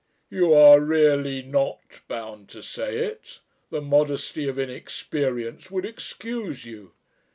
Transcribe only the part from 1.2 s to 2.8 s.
not bound to